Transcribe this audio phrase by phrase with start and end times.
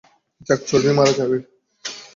[0.47, 1.37] যাক, চর্বি মারা যাবে।